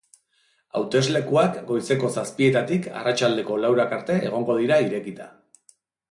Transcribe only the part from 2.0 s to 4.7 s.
zazpietatik arratsaldeko laurak arte egongo